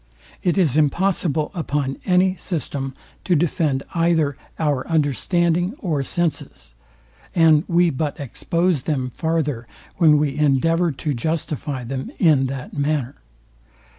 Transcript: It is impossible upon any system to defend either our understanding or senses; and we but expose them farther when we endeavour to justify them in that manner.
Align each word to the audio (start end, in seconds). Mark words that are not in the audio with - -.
It 0.41 0.57
is 0.57 0.77
impossible 0.77 1.51
upon 1.53 1.97
any 2.07 2.35
system 2.35 2.95
to 3.23 3.35
defend 3.35 3.83
either 3.93 4.35
our 4.57 4.87
understanding 4.87 5.75
or 5.77 6.01
senses; 6.01 6.73
and 7.35 7.63
we 7.67 7.91
but 7.91 8.19
expose 8.19 8.81
them 8.81 9.11
farther 9.11 9.67
when 9.97 10.17
we 10.17 10.35
endeavour 10.39 10.91
to 10.91 11.13
justify 11.13 11.83
them 11.83 12.09
in 12.17 12.47
that 12.47 12.75
manner. 12.75 13.13